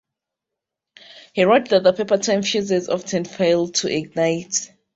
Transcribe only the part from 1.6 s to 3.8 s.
that the paper time fuses often failed